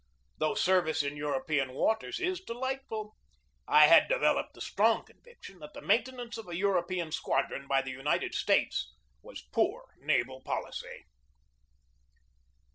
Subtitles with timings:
[0.39, 3.13] Though service in European waters is delightful,
[3.67, 7.83] I had developed the strong conviction that the maintenance of a Euro pean squadron by
[7.83, 8.91] the United States
[9.21, 11.05] was poor naval policy.